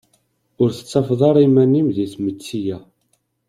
[0.61, 2.77] Ur tettafeḍ ara iman-im di tmetti-a.